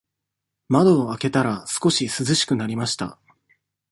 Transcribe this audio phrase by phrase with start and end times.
[0.67, 3.19] 窓を開けたら、少し涼しくなりました。